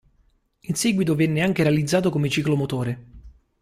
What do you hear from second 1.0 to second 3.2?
venne anche realizzato come ciclomotore.